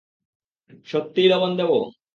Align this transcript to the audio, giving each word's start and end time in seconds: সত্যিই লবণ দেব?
সত্যিই 0.87 1.29
লবণ 1.31 1.51
দেব? 1.59 1.71